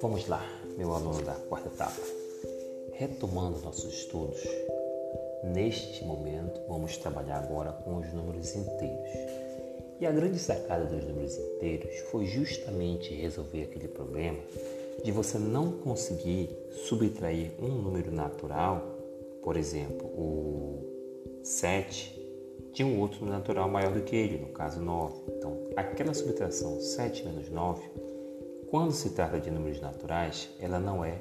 [0.00, 0.44] Vamos lá,
[0.76, 2.00] meu aluno da quarta etapa.
[2.92, 4.42] Retomando nossos estudos,
[5.44, 9.08] neste momento vamos trabalhar agora com os números inteiros.
[9.98, 14.40] E a grande sacada dos números inteiros foi justamente resolver aquele problema
[15.02, 16.50] de você não conseguir
[16.86, 18.82] subtrair um número natural,
[19.42, 22.23] por exemplo, o 7,
[22.74, 25.14] de um outro natural maior do que ele, no caso 9.
[25.28, 28.04] Então, aquela subtração 7 menos 9
[28.74, 31.20] quando se trata de números naturais, ela não é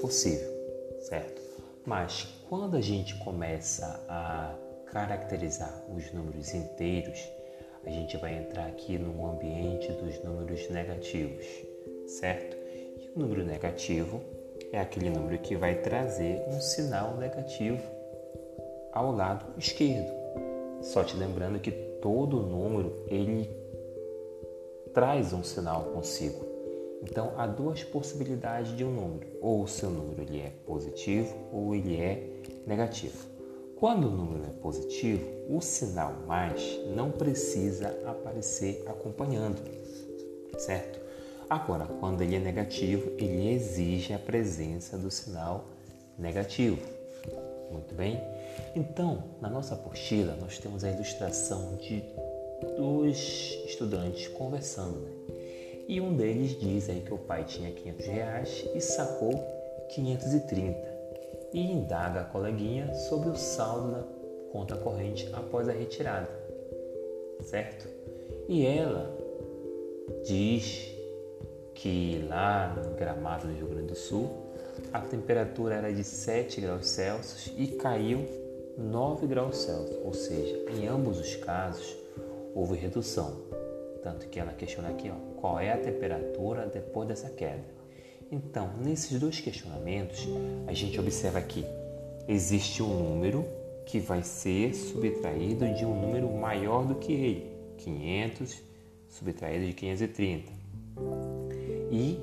[0.00, 0.50] possível,
[0.98, 1.40] certo?
[1.86, 4.52] Mas quando a gente começa a
[4.86, 7.20] caracterizar os números inteiros,
[7.86, 11.46] a gente vai entrar aqui no ambiente dos números negativos,
[12.08, 12.56] certo?
[12.56, 14.20] E o número negativo
[14.72, 17.80] é aquele número que vai trazer um sinal negativo
[18.92, 20.17] ao lado esquerdo.
[20.80, 23.50] Só te lembrando que todo número ele
[24.94, 26.46] traz um sinal consigo.
[27.02, 31.74] Então há duas possibilidades de um número: ou o seu número ele é positivo ou
[31.74, 33.26] ele é negativo.
[33.76, 39.62] Quando o número é positivo, o sinal mais não precisa aparecer acompanhando,
[40.58, 40.98] certo?
[41.48, 45.64] Agora, quando ele é negativo, ele exige a presença do sinal
[46.18, 46.78] negativo.
[47.70, 48.20] Muito bem?
[48.74, 52.02] Então, na nossa apostila, nós temos a ilustração de
[52.76, 55.00] dois estudantes conversando.
[55.00, 55.10] Né?
[55.88, 59.32] E um deles diz aí que o pai tinha 500 reais e sacou
[59.90, 60.98] 530
[61.52, 64.04] e indaga a coleguinha sobre o saldo da
[64.52, 66.28] conta corrente após a retirada,
[67.42, 67.88] certo?
[68.48, 69.16] E ela
[70.24, 70.94] diz
[71.74, 74.28] que lá no gramado do Rio Grande do Sul
[74.92, 78.26] a temperatura era de 7 graus Celsius e caiu
[78.78, 81.96] 9 graus Celsius, ou seja, em ambos os casos
[82.54, 83.36] houve redução.
[84.04, 87.64] Tanto que ela questiona aqui, ó, qual é a temperatura depois dessa queda.
[88.30, 90.28] Então, nesses dois questionamentos,
[90.68, 91.64] a gente observa que
[92.28, 93.44] existe um número
[93.84, 98.62] que vai ser subtraído de um número maior do que ele, 500
[99.08, 100.52] subtraído de 530.
[101.90, 102.18] E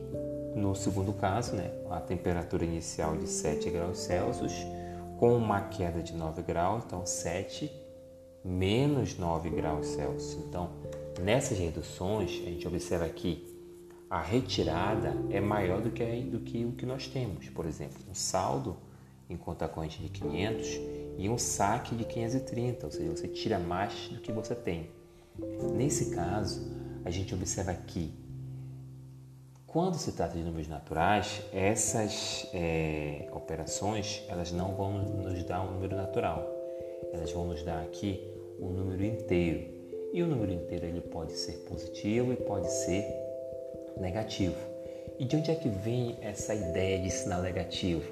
[0.56, 4.54] no segundo caso, né, a temperatura inicial de 7 graus Celsius
[5.18, 7.72] com uma queda de 9 graus, então 7
[8.44, 10.44] menos 9 graus Celsius.
[10.48, 10.70] Então,
[11.22, 13.56] Nessas reduções, a gente observa que
[14.10, 17.50] a retirada é maior do que, do que o que nós temos.
[17.50, 18.78] Por exemplo, um saldo
[19.30, 20.68] em conta corrente de 500
[21.18, 24.90] e um saque de 530, ou seja, você tira mais do que você tem.
[25.74, 26.70] Nesse caso,
[27.04, 28.14] a gente observa que
[29.76, 35.74] quando se trata de números naturais, essas é, operações elas não vão nos dar um
[35.74, 36.50] número natural,
[37.12, 38.26] elas vão nos dar aqui
[38.58, 39.66] um número inteiro.
[40.14, 43.06] E o número inteiro ele pode ser positivo e pode ser
[43.98, 44.56] negativo.
[45.20, 48.10] E de onde é que vem essa ideia de sinal negativo?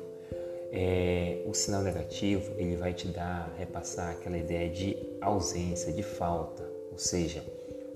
[0.69, 6.69] É, o sinal negativo ele vai te dar, repassar aquela ideia de ausência, de falta.
[6.91, 7.41] Ou seja,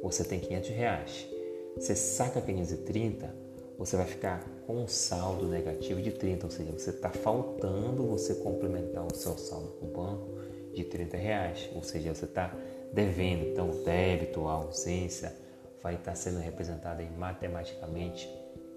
[0.02, 1.28] você tem 500 reais,
[1.76, 3.47] você saca 530,
[3.78, 8.34] você vai ficar com um saldo negativo de 30, ou seja, você está faltando você
[8.36, 10.38] complementar o seu saldo com o banco
[10.74, 12.54] de 30 reais, ou seja, você está
[12.92, 13.46] devendo.
[13.46, 15.34] Então, o débito, a ausência
[15.82, 18.28] vai estar sendo representada matematicamente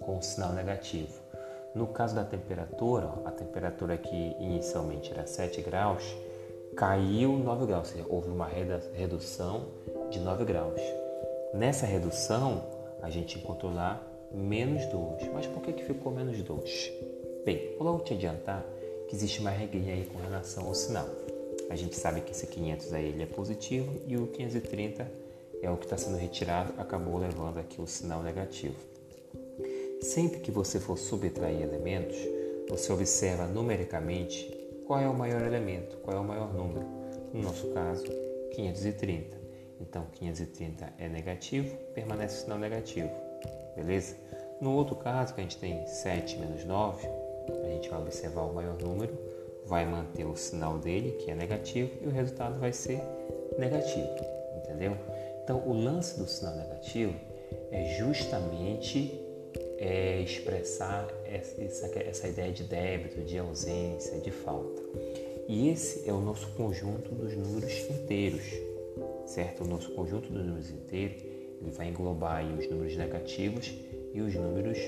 [0.01, 1.13] com um sinal negativo.
[1.75, 6.05] No caso da temperatura, a temperatura que inicialmente era 7 graus,
[6.77, 8.49] caiu 9 graus, ou seja, houve uma
[8.95, 9.69] redução
[10.11, 10.81] de 9 graus.
[11.55, 12.65] Nessa redução,
[13.03, 14.01] a gente encontrou lá
[14.33, 15.33] menos 2.
[15.33, 16.93] Mas por que, que ficou menos 2?
[17.45, 18.65] Bem, vou logo te adiantar
[19.09, 21.09] que existe uma regrinha aí com relação ao sinal.
[21.69, 25.11] A gente sabe que esse 500 aí ele é positivo e o 530
[25.63, 28.77] é o que está sendo retirado, acabou levando aqui o sinal negativo.
[30.01, 32.17] Sempre que você for subtrair elementos,
[32.69, 34.51] você observa numericamente
[34.87, 36.87] qual é o maior elemento, qual é o maior número.
[37.33, 38.05] No nosso caso,
[38.53, 39.39] 530.
[39.81, 43.11] Então, 530 é negativo, permanece o sinal negativo,
[43.83, 44.17] beleza?
[44.61, 47.07] No outro caso, que a gente tem 7 menos 9,
[47.65, 49.19] a gente vai observar o maior número,
[49.65, 53.01] vai manter o sinal dele, que é negativo, e o resultado vai ser
[53.59, 54.09] negativo,
[54.59, 54.97] entendeu?
[55.43, 57.15] Então, o lance do sinal negativo
[57.71, 59.19] é justamente
[59.79, 64.83] é, expressar essa, essa ideia de débito, de ausência, de falta.
[65.49, 68.45] E esse é o nosso conjunto dos números inteiros,
[69.27, 69.65] certo?
[69.65, 71.30] O nosso conjunto dos números inteiros
[71.61, 73.73] ele vai englobar os números negativos
[74.15, 74.79] e os números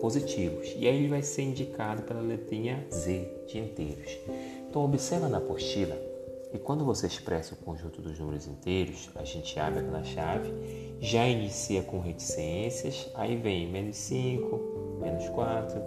[0.00, 0.74] positivos.
[0.76, 4.18] E aí ele vai ser indicado pela letrinha Z de inteiros.
[4.68, 5.96] Então observa na apostila
[6.52, 10.52] E quando você expressa o conjunto dos números inteiros, a gente abre aquela chave,
[11.00, 15.80] já inicia com reticências, aí vem menos 5, menos 4,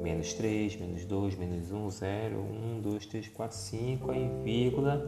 [0.00, 2.36] menos 3, menos 2, menos 1, 0,
[2.78, 5.06] 1, 2, 3, 4, 5, aí vírgula,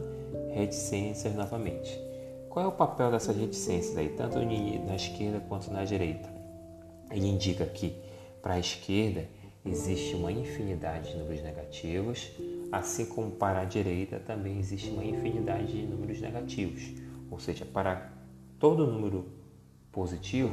[0.53, 2.10] reticências novamente.
[2.51, 6.29] Qual é o papel dessas reticências aí, tanto na esquerda quanto na direita?
[7.09, 7.95] Ele indica que
[8.41, 9.25] para a esquerda
[9.65, 12.29] existe uma infinidade de números negativos,
[12.69, 16.91] assim como para a direita também existe uma infinidade de números negativos.
[17.31, 18.11] Ou seja, para
[18.59, 19.27] todo número
[19.89, 20.51] positivo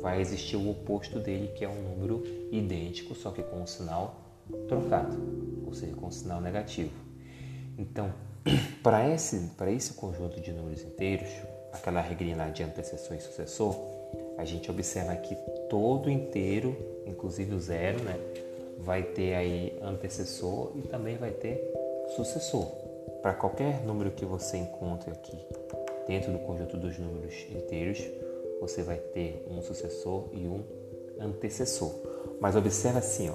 [0.00, 2.22] vai existir o oposto dele, que é um número
[2.52, 4.14] idêntico, só que com um sinal
[4.68, 5.18] trocado,
[5.66, 6.92] ou seja, com um sinal negativo.
[7.76, 8.12] Então,
[8.82, 11.28] para esse, para esse conjunto de números inteiros,
[11.72, 13.74] aquela regrinha lá de antecessor e sucessor,
[14.36, 15.34] a gente observa que
[15.68, 18.18] todo inteiro, inclusive o zero, né,
[18.78, 21.72] vai ter aí antecessor e também vai ter
[22.16, 22.66] sucessor.
[23.22, 25.38] Para qualquer número que você encontre aqui
[26.06, 28.02] dentro do conjunto dos números inteiros,
[28.60, 30.64] você vai ter um sucessor e um
[31.20, 31.92] antecessor.
[32.40, 33.34] Mas observa assim, ó,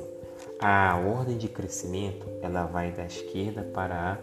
[0.60, 4.18] a ordem de crescimento ela vai da esquerda para a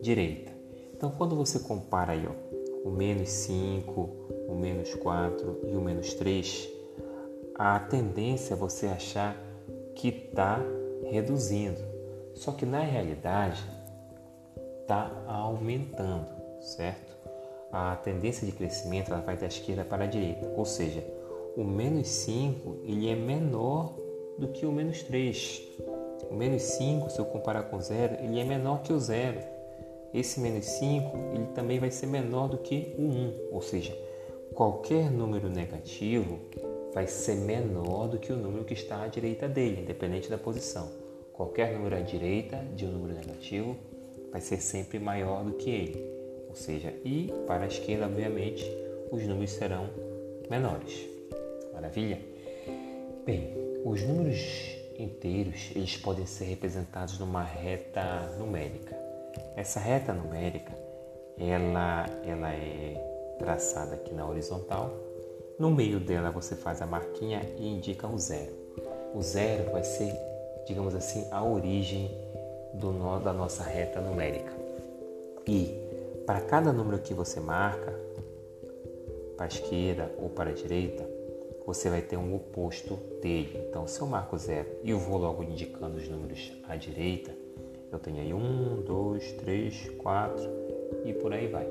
[0.00, 0.52] direita.
[0.94, 4.00] Então, quando você compara aí, ó, o menos 5,
[4.48, 6.68] o menos 4 e o menos 3,
[7.54, 9.36] a tendência é você achar
[9.94, 10.60] que está
[11.10, 11.80] reduzindo.
[12.34, 13.62] Só que na realidade
[14.80, 16.28] está aumentando,
[16.60, 17.16] certo?
[17.70, 21.04] A tendência de crescimento ela vai da esquerda para a direita, ou seja,
[21.56, 23.94] o menos 5 ele é menor
[24.38, 25.62] do que o menos 3.
[26.30, 29.40] O menos 5, se eu comparar com zero, ele é menor que o zero.
[30.12, 33.96] Esse menos 5 ele também vai ser menor do que o 1, ou seja,
[34.54, 36.38] qualquer número negativo
[36.94, 40.90] vai ser menor do que o número que está à direita dele, independente da posição.
[41.32, 43.76] Qualquer número à direita de um número negativo
[44.32, 46.04] vai ser sempre maior do que ele.
[46.48, 48.64] Ou seja, e para a esquerda, obviamente,
[49.12, 49.88] os números serão
[50.50, 51.06] menores.
[51.72, 52.18] Maravilha?
[53.24, 58.97] Bem, os números inteiros eles podem ser representados numa reta numérica.
[59.56, 60.72] Essa reta numérica
[61.38, 65.08] ela, ela é traçada aqui na horizontal
[65.58, 68.52] no meio dela você faz a marquinha e indica o zero.
[69.12, 70.14] O zero vai ser,
[70.64, 72.16] digamos assim, a origem
[72.74, 74.52] do nó da nossa reta numérica.
[75.44, 75.74] E
[76.24, 77.92] para cada número que você marca,
[79.36, 81.04] para a esquerda ou para a direita,
[81.66, 83.66] você vai ter um oposto dele.
[83.68, 87.32] Então, se eu marco zero e eu vou logo indicando os números à direita,
[87.90, 90.48] eu tenho aí um, dois, três, quatro
[91.04, 91.66] e por aí vai.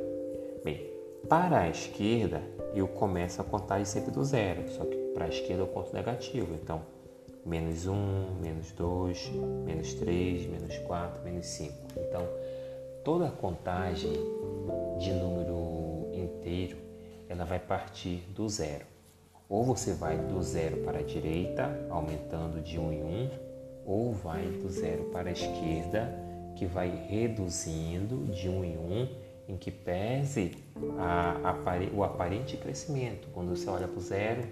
[0.63, 0.89] Bem,
[1.29, 2.41] para a esquerda,
[2.73, 6.53] eu começo a contagem sempre do zero, só que para a esquerda eu conto negativo.
[6.53, 6.81] Então,
[7.45, 7.95] menos 1,
[8.41, 9.31] menos 2,
[9.65, 11.73] menos 3, menos 4, menos 5.
[11.97, 12.27] Então,
[13.03, 14.13] toda a contagem
[14.99, 16.77] de número inteiro,
[17.29, 18.85] ela vai partir do zero.
[19.49, 23.29] Ou você vai do zero para a direita, aumentando de 1 em 1,
[23.87, 26.13] ou vai do zero para a esquerda,
[26.57, 29.07] que vai reduzindo de 1 em 1
[29.47, 30.51] em que pese
[30.99, 33.29] a, a, o aparente crescimento.
[33.33, 34.43] Quando você olha para o zero,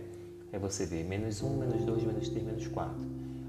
[0.53, 2.95] aí você vê menos 1, menos 2, menos 3, menos 4.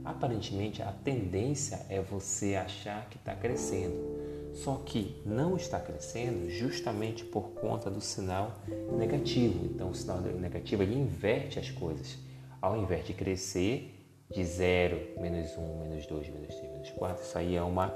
[0.05, 4.17] Aparentemente, a tendência é você achar que está crescendo.
[4.55, 8.59] Só que não está crescendo justamente por conta do sinal
[8.97, 9.67] negativo.
[9.67, 12.19] Então, o sinal negativo ele inverte as coisas.
[12.61, 13.96] Ao invés de crescer
[14.31, 17.95] de 0, menos 1, menos 2, menos 3, menos 4, isso aí é uma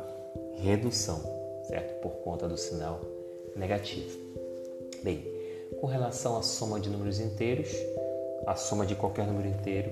[0.57, 1.21] redução,
[1.65, 2.01] certo?
[2.01, 3.01] Por conta do sinal
[3.57, 4.19] negativo.
[5.03, 5.25] Bem,
[5.81, 7.73] com relação à soma de números inteiros,
[8.47, 9.91] a soma de qualquer número inteiro,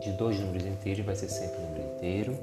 [0.00, 2.38] de dois números inteiros, vai ser sempre um número inteiro.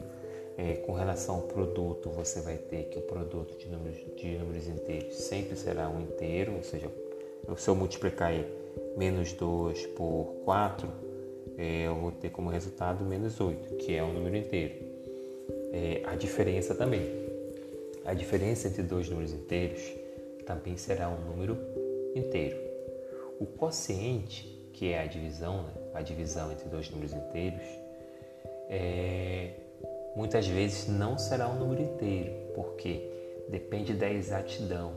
[0.56, 4.68] É, com relação ao produto, você vai ter que o produto de números, de números
[4.68, 6.92] inteiros sempre será um inteiro, ou seja,
[7.58, 8.46] se eu multiplicar aí,
[8.96, 11.03] menos 2 por 4, é,
[11.58, 14.74] eu vou ter como resultado menos 8, que é um número inteiro.
[15.72, 17.02] É, a diferença também.
[18.06, 19.82] A diferença entre dois números inteiros
[20.46, 21.58] também será um número
[22.16, 22.58] inteiro.
[23.40, 25.74] O quociente, que é a divisão, né?
[25.94, 27.64] a divisão entre dois números inteiros,
[28.70, 29.52] é,
[30.16, 33.10] muitas vezes não será um número inteiro, porque
[33.50, 34.94] depende da exatidão.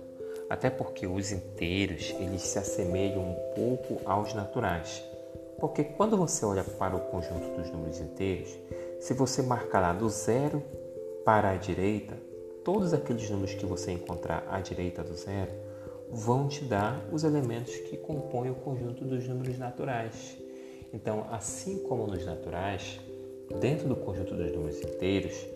[0.49, 5.03] Até porque os inteiros eles se assemelham um pouco aos naturais.
[5.59, 8.57] Porque quando você olha para o conjunto dos números inteiros,
[9.01, 10.63] se você marcar lá do zero
[11.25, 12.17] para a direita,
[12.65, 15.53] todos aqueles números que você encontrar à direita do zero
[16.11, 20.37] vão te dar os elementos que compõem o conjunto dos números naturais.
[20.93, 23.01] Então, assim como nos naturais,
[23.61, 25.47] dentro do conjunto dos números inteiros,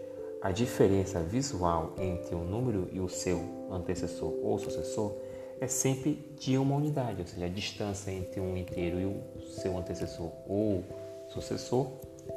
[0.42, 3.40] a diferença visual entre um número e o seu
[3.71, 5.14] antecessor ou sucessor
[5.61, 9.76] é sempre de uma unidade, ou seja, a distância entre um inteiro e o seu
[9.76, 10.83] antecessor ou
[11.29, 11.87] sucessor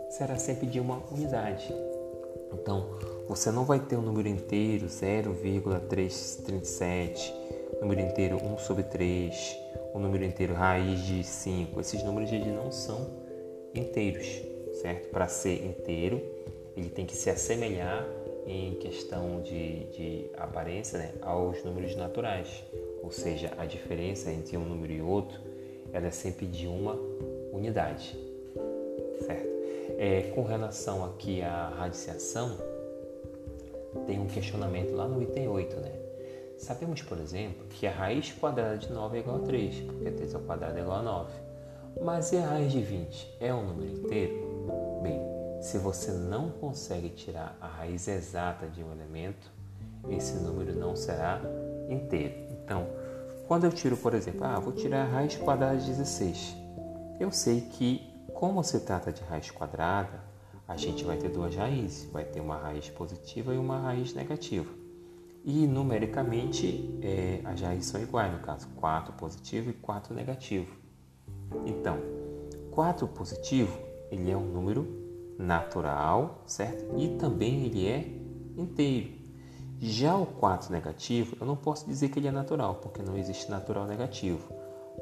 [0.09, 1.73] será sempre de uma unidade.
[2.51, 7.33] Então, você não vai ter um número inteiro 0,337,
[7.81, 9.57] número inteiro 1 sobre 3,
[9.93, 11.79] o um número inteiro raiz de 5.
[11.79, 13.09] Esses números eles não são
[13.73, 14.27] inteiros,
[14.81, 15.09] certo?
[15.09, 16.21] Para ser inteiro,
[16.75, 18.05] ele tem que se assemelhar
[18.45, 22.63] em questão de, de aparência né, aos números naturais,
[23.01, 25.39] ou seja, a diferença entre um número e outro
[25.91, 26.97] ela é sempre de uma
[27.51, 28.17] unidade,
[29.19, 29.47] certo?
[29.97, 32.57] É, com relação aqui à radiciação,
[34.07, 35.91] tem um questionamento lá no item 8, né?
[36.57, 40.35] Sabemos, por exemplo, que a raiz quadrada de 9 é igual a 3, porque 3
[40.35, 41.31] ao quadrado é igual a 9.
[42.01, 44.33] Mas e a raiz de 20 é um número inteiro?
[45.03, 45.19] Bem,
[45.63, 49.49] se você não consegue tirar a raiz exata de um elemento,
[50.09, 51.39] esse número não será
[51.89, 52.35] inteiro.
[52.51, 52.85] Então,
[53.47, 56.53] quando eu tiro, por exemplo, ah, vou tirar a raiz quadrada de 16,
[57.17, 58.01] eu sei que,
[58.33, 60.21] como se trata de raiz quadrada,
[60.67, 64.69] a gente vai ter duas raízes, vai ter uma raiz positiva e uma raiz negativa.
[65.45, 70.75] E numericamente é, as raízes são iguais, no caso, 4 positivo e 4 negativo.
[71.65, 71.99] Então,
[72.69, 73.79] 4 positivo
[74.11, 75.02] ele é um número
[75.37, 76.97] natural, certo?
[76.97, 78.05] E também ele é
[78.57, 79.23] inteiro.
[79.79, 83.51] Já o 4 negativo, eu não posso dizer que ele é natural, porque não existe
[83.51, 84.53] natural negativo.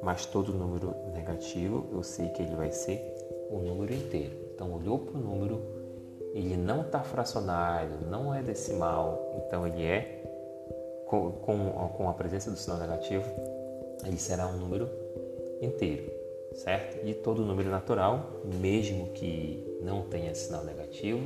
[0.01, 2.99] Mas todo número negativo, eu sei que ele vai ser
[3.51, 4.35] um número inteiro.
[4.55, 5.61] Então, olhou para o número,
[6.33, 10.23] ele não está fracionário, não é decimal, então ele é,
[11.05, 13.25] com, com a presença do sinal negativo,
[14.05, 14.89] ele será um número
[15.61, 16.09] inteiro,
[16.55, 17.05] certo?
[17.05, 21.25] E todo número natural, mesmo que não tenha sinal negativo,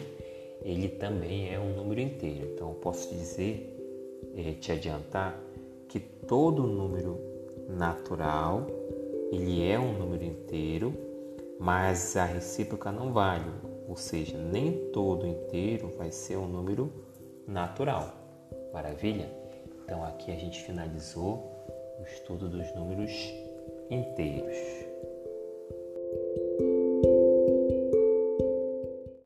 [0.64, 2.52] ele também é um número inteiro.
[2.54, 3.72] Então, eu posso dizer,
[4.36, 5.40] eh, te adiantar,
[5.88, 7.20] que todo número
[7.70, 8.68] natural
[9.32, 10.94] ele é um número inteiro
[11.60, 13.50] mas a recíproca não vale,
[13.88, 16.92] ou seja, nem todo inteiro vai ser um número
[17.48, 18.14] natural.
[18.74, 19.30] Maravilha?
[19.84, 21.52] Então aqui a gente finalizou
[22.00, 23.12] o estudo dos números
[23.90, 24.85] inteiros.